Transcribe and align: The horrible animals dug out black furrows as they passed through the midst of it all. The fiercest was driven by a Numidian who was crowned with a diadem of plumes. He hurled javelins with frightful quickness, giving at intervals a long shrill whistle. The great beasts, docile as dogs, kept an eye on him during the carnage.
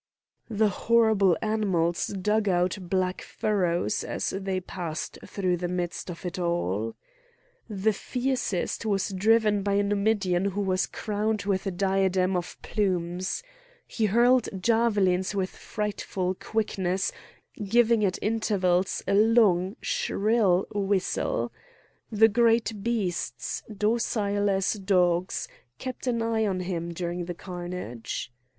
The 0.49 0.69
horrible 0.69 1.37
animals 1.43 2.07
dug 2.07 2.49
out 2.49 2.75
black 2.89 3.21
furrows 3.21 4.03
as 4.03 4.31
they 4.31 4.59
passed 4.59 5.19
through 5.23 5.57
the 5.57 5.67
midst 5.67 6.09
of 6.09 6.25
it 6.25 6.39
all. 6.39 6.95
The 7.69 7.93
fiercest 7.93 8.83
was 8.83 9.09
driven 9.13 9.61
by 9.61 9.73
a 9.73 9.83
Numidian 9.83 10.45
who 10.45 10.61
was 10.61 10.87
crowned 10.87 11.43
with 11.43 11.67
a 11.67 11.69
diadem 11.69 12.35
of 12.35 12.59
plumes. 12.63 13.43
He 13.85 14.05
hurled 14.07 14.49
javelins 14.59 15.35
with 15.35 15.51
frightful 15.51 16.33
quickness, 16.33 17.11
giving 17.63 18.03
at 18.03 18.17
intervals 18.23 19.03
a 19.07 19.13
long 19.13 19.75
shrill 19.81 20.65
whistle. 20.73 21.51
The 22.11 22.27
great 22.27 22.81
beasts, 22.81 23.61
docile 23.71 24.49
as 24.49 24.73
dogs, 24.73 25.47
kept 25.77 26.07
an 26.07 26.23
eye 26.23 26.47
on 26.47 26.61
him 26.61 26.91
during 26.91 27.25
the 27.25 27.35
carnage. 27.35 28.31